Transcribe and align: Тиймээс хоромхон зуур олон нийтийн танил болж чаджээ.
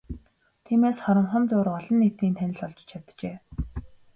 Тиймээс 0.65 0.97
хоромхон 1.03 1.43
зуур 1.51 1.67
олон 1.77 1.97
нийтийн 1.99 2.33
танил 2.37 2.61
болж 2.63 2.79
чаджээ. 2.89 3.35